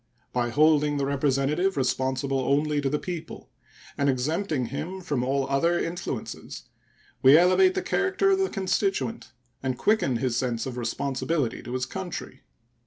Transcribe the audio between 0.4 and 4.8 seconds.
holding the representative responsible only to the people, and exempting